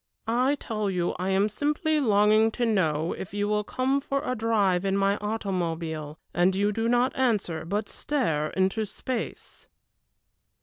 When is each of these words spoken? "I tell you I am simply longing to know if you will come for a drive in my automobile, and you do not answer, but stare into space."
"I 0.25 0.55
tell 0.55 0.89
you 0.89 1.13
I 1.19 1.29
am 1.29 1.47
simply 1.47 1.99
longing 1.99 2.49
to 2.53 2.65
know 2.65 3.13
if 3.13 3.35
you 3.35 3.47
will 3.47 3.63
come 3.63 3.99
for 3.99 4.23
a 4.25 4.33
drive 4.35 4.83
in 4.83 4.97
my 4.97 5.15
automobile, 5.17 6.17
and 6.33 6.55
you 6.55 6.71
do 6.71 6.89
not 6.89 7.15
answer, 7.15 7.65
but 7.65 7.87
stare 7.87 8.49
into 8.49 8.83
space." 8.87 9.67